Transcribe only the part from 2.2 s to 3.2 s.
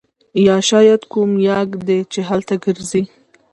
هلته ګرځي